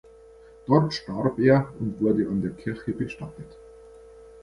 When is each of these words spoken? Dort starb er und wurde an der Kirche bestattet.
Dort 0.65 0.93
starb 0.95 1.37
er 1.39 1.71
und 1.79 2.01
wurde 2.01 2.27
an 2.27 2.41
der 2.41 2.49
Kirche 2.49 2.91
bestattet. 2.91 3.55